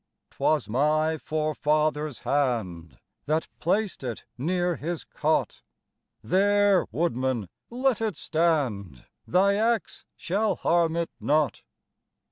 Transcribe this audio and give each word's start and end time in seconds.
'Twas 0.31 0.67
my 0.67 1.15
forefather's 1.15 2.21
hand 2.21 2.97
That 3.27 3.47
placed 3.59 4.03
it 4.03 4.23
near 4.35 4.75
his 4.77 5.03
cot; 5.03 5.61
There, 6.23 6.87
woodman, 6.91 7.49
let 7.69 8.01
it 8.01 8.15
stand, 8.15 9.05
Thy 9.27 9.53
axe 9.53 10.07
shall 10.15 10.55
harm 10.55 10.95
it 10.95 11.11
not. 11.19 11.61